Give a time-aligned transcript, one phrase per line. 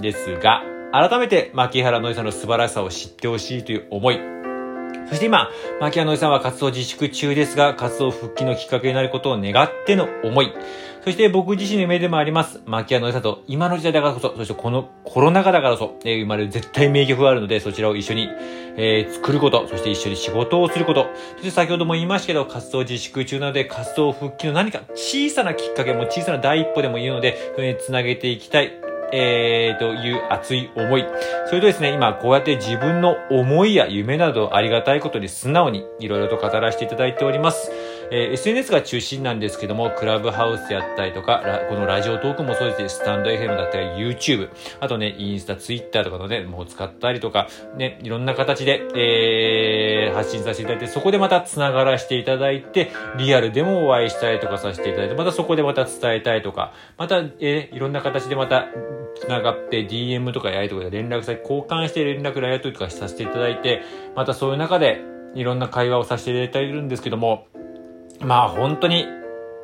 [0.00, 4.20] ですが、改めて牧原のりさんの素晴らしさを知ってほしいという思い、
[5.08, 5.50] そして今、
[5.80, 10.52] 牧原のりさんは活動自粛中ですが、活動復帰のきっかけになることを願っての思い。
[11.02, 18.28] そして僕自身の夢でもあります、牧原のりさんと今の時代だからこそ、そしてこのコロナ禍だからこそ、えー生まれる絶対名曲があるので、そちらを一緒に、
[18.76, 28.89] えー作ること、そして一緒に仕事をすること、そして先ほども言いましたけど、活動自粛中なので、活動復帰の何か小さなきっかけも小さな第一歩でもいいので、それにつなげていきたい。
[29.12, 31.04] えー、という熱い思い。
[31.46, 37.70] それとですね、今こうやって自分の思いや夢などありがたいことに素直にいろいろと語らせていただいております。
[38.10, 58.66] えー SNS が中心なんですけども、クラブハウスやったりとか、このラジオトークもそうですし、スタンド FM だったり YouTube、あとね、インスタ、ツイッターとかのね、もう使ったりとか、ね、いろんな形で、えー、発信させていただいて、そこでまた繋がらせていただいて、リアルでもお会いしたりとかさせていただいて、またそこでまた伝えたいとか、また、えーいろんな形でまた、
[59.20, 63.82] 繋がって DM とかやりとかで連絡先交換して連絡のやりとりとかさせていただいて、
[64.14, 65.02] またそういう中で
[65.34, 67.46] いろんな会話をさせていただいているんですけども、
[68.20, 69.06] まあ本当に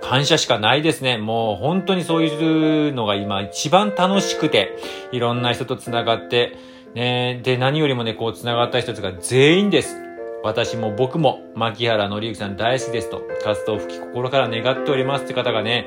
[0.00, 1.18] 感謝しかないですね。
[1.18, 4.76] もう本当にそういうのが今一番楽しくて、
[5.12, 6.56] いろんな人と繋がって、
[6.94, 9.96] ね、で何よりもね、こう繋がった人たちが全員です。
[10.44, 15.86] 私も僕も牧原のりゆきさん大好きですと、活動復帰心から願っておりますって方がね、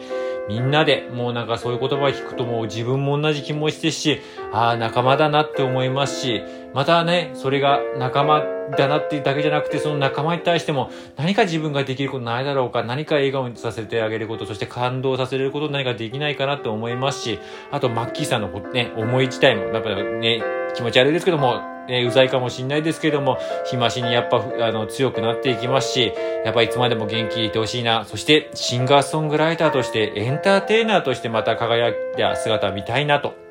[0.50, 4.20] みんなでもうなんかそういう言葉を聞くともう自分も同じ気持ちですし、
[4.52, 8.44] ああ、仲間だなって思いますし、またね、それが仲間
[8.78, 17.40] だなっていうだけじゃなくて、その仲間に対しても何か自分ができることないだろうか、何か笑顔にさせてあげること、そして感動させること何かできないかなと思いますし、
[17.72, 20.44] あとマッキーさんのね、思い自体も、やっぱね、
[20.74, 26.14] 気持ち悪いですけども、ね、うざいかもしんないですけども、日増しにやっぱ、あの、強くなっていきますし、
[26.46, 28.06] やっぱいつまでも元気いてほしいな。
[28.06, 33.51] そして、シンガーソングライターとして、エンターテイナーとしてまた輝いた姿を見たいなと。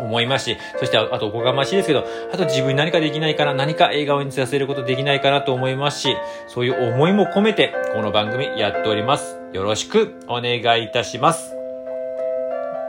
[0.00, 6.16] 思いますし、そしてあとおこがましいですけど、あと自分に何かできないかな、何か笑顔にさせることできないかなと思いますし、
[6.46, 9.38] そういう思いも込めて、この番組やっております。
[9.52, 11.58] よろしくお願いいたします。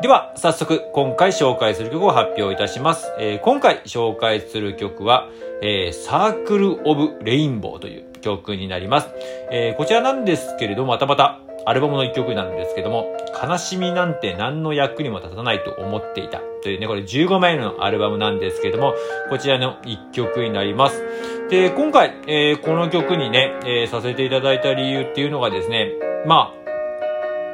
[0.02, 3.12] では、早速、今回紹介する曲を発表いたします。
[3.20, 5.28] えー今回紹介する曲は、
[5.62, 9.10] えーサークル・オブ・レインボーという曲になります。
[9.52, 13.06] えーこちらなんですけれども、またまた、アルバムの一曲なんですけども、
[13.42, 16.42] 悲しみなんて何の役にも立たないと思っていた。
[16.62, 18.94] というね、これ15枚のアルバムなんですけども、
[19.30, 21.04] こちらの一曲になります。
[21.50, 25.92] で、今回、えーこの曲にね、えーさせていただいた理由っていうのがですね、
[26.26, 26.54] ま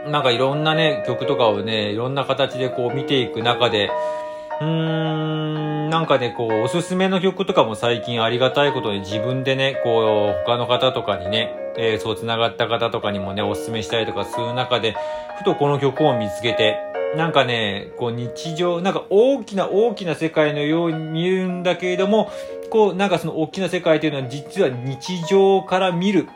[0.06, 3.90] あ、なんかいろんなね、曲とかをね、いろんな形でこう見ていく中で、
[4.62, 14.96] うーん、なんかね、こう、おすすめの曲とかも最近ありがたいことに自分でね、こう、他の方とかにね、えーそう繋がった方とかにもね、おすすめしたりとかする中で、
[15.38, 16.78] ふとこの曲を見つけて、
[17.16, 22.32] なんかね、こう日常、なんか大きな大きな世界のように見えるんだけれども、
[22.70, 26.28] こう、なんかその大きな世界というのは実は日常から見る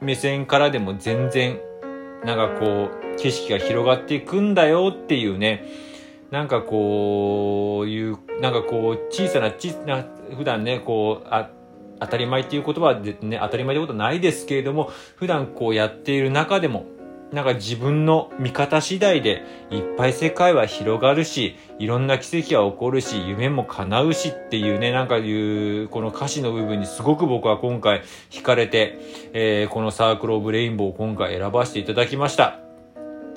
[0.00, 1.58] 目線からでも全然
[2.24, 5.64] なんかこう、景色が広がっていくんだよっていうね、
[6.30, 10.04] なんかこういう、なんかこう、小さな、小さな、
[10.36, 11.50] 普段ね、こう、あ、
[12.04, 16.86] 当たり前っていう言葉はね、当たり前ってことはないですけれども、普段こうやっている中でも、
[17.32, 28.98] なんか自分の見方次第でいっぱい世界は広がるし、いろんな奇跡は起こるし、夢も叶うしっていうね、なんかいう、この歌詞の部分にすごく僕は今回惹かれて、
[29.32, 32.60] えーこのサークルオブレインボーを今回選ばせていただきました。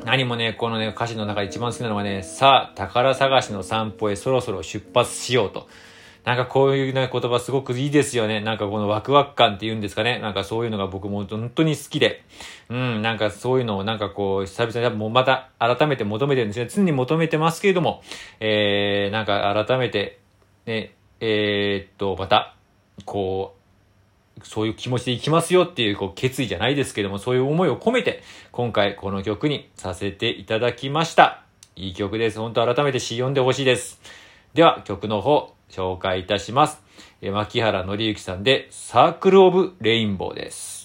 [0.05, 5.67] 何もね、このね、歌詞の中で一番好きなのはね、さあ、宝探しの散歩へそろそろ出発しようと。
[6.27, 8.41] なんかこういうね、言葉すごくいいですよね。
[8.41, 10.19] なんかこのワクワク感っていうんですかね。
[10.19, 12.21] なんかそういうのが僕も本当に好きで。
[12.67, 16.67] うん、なんかそういうのをなんかこう、久々にもうまた改めて求めてるんですね。
[16.69, 18.03] 常に求めてますけれども、
[18.41, 20.19] えー、なんか改めて、
[20.65, 22.57] ね、えー、っと、また、
[23.05, 23.55] こ
[24.37, 28.21] う、そういう気持ちでいきますよっていうこう決意じゃないですけども、そういう思いを込めて、
[28.51, 31.45] 今回この曲にさせていただきました。
[31.77, 32.39] いい曲です。
[32.39, 34.01] 本当改めて詩読んでほしいです。
[34.53, 36.81] では、曲の方、紹介いたします。
[37.21, 40.77] えー、牧原紀之さんで、サークルオブレインボーです。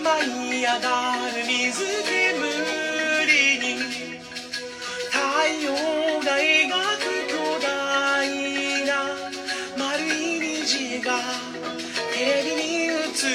[0.00, 0.26] 舞
[0.60, 0.80] い上が
[1.34, 2.38] る水煙
[3.60, 3.78] に
[5.10, 5.18] 太
[5.62, 5.97] 陽
[13.26, 13.32] る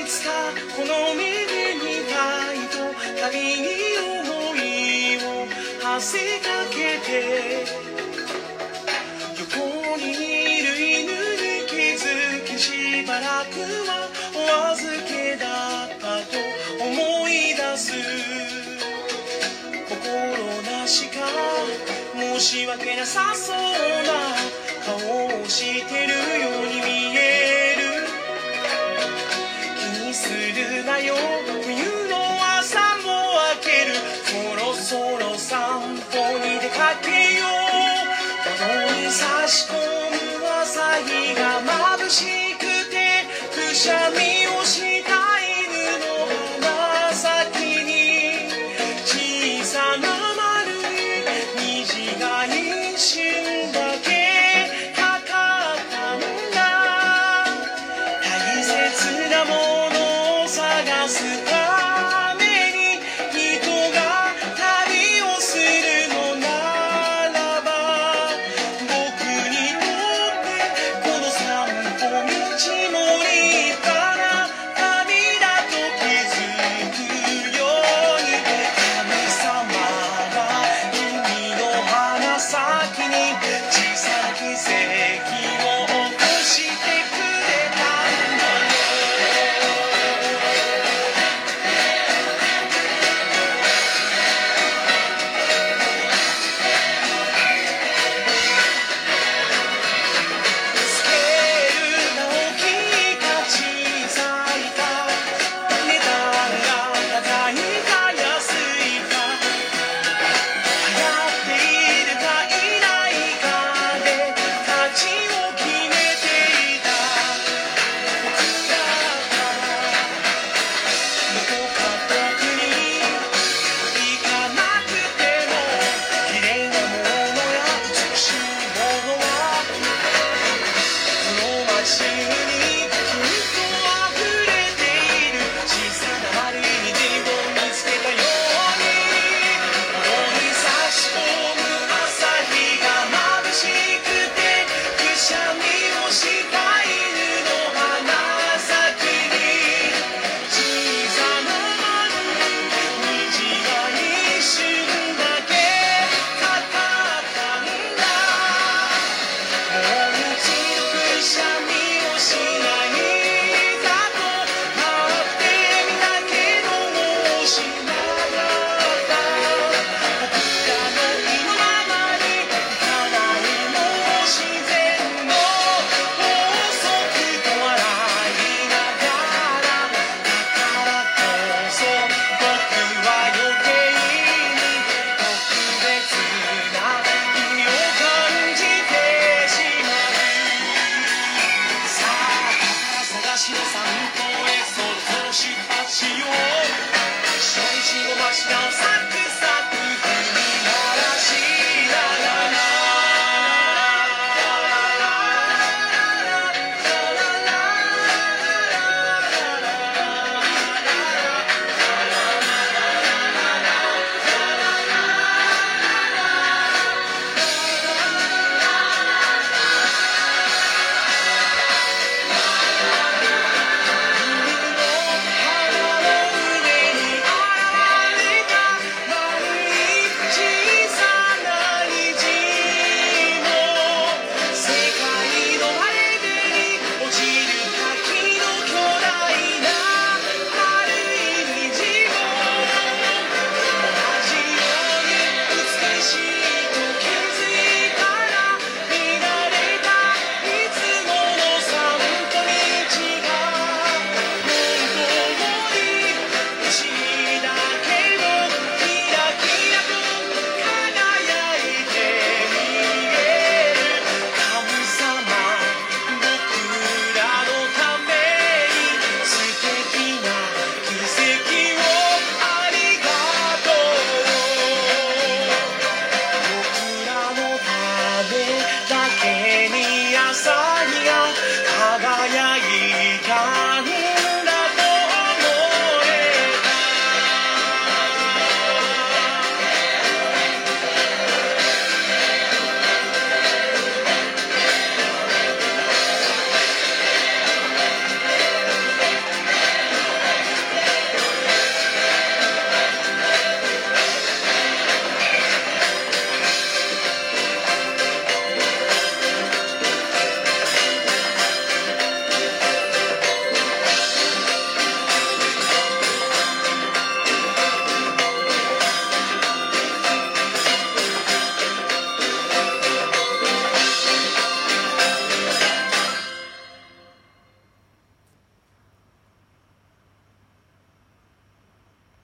[0.00, 0.30] いつか
[0.74, 2.78] この目で見たいと
[3.20, 3.66] 旅に
[4.00, 4.58] 思い
[5.18, 5.46] を
[5.82, 6.74] 馳せかけ
[7.04, 7.10] て
[9.38, 12.04] 横にいる犬に気づ
[12.46, 12.66] きし
[13.06, 13.90] ばらくは
[14.34, 14.38] お
[14.72, 15.44] 預けだ
[15.86, 16.34] ったと
[16.82, 17.92] 思い出す。
[19.88, 21.14] 心なしか
[22.14, 23.56] 申し訳なさそう
[24.06, 24.36] な
[24.84, 26.85] 顔をしてるように
[39.10, 41.60] 差し込む朝日が
[41.98, 42.45] 眩しい